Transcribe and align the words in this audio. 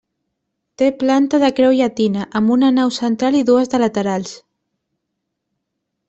Té 0.81 0.85
planta 1.03 1.39
de 1.43 1.49
creu 1.59 1.75
llatina, 1.79 2.23
amb 2.39 2.53
una 2.57 2.71
nau 2.77 2.93
central 2.95 3.37
i 3.41 3.45
dues 3.53 3.69
de 3.75 3.81
laterals. 3.83 4.35